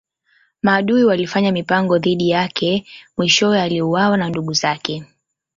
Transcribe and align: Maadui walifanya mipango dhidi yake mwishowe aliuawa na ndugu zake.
Maadui 0.63 1.03
walifanya 1.03 1.51
mipango 1.51 1.97
dhidi 1.99 2.29
yake 2.29 2.85
mwishowe 3.17 3.61
aliuawa 3.61 4.17
na 4.17 4.29
ndugu 4.29 4.53
zake. 4.53 5.03